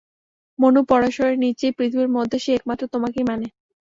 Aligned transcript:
মনু-পরাশরের 0.59 1.35
নীচেই 1.37 1.75
পৃথিবীর 1.77 2.09
মধ্যে 2.09 2.37
সে 2.39 2.51
একমাত্র 2.53 2.83
তোমাকেই 2.93 3.25
মানে। 3.27 3.45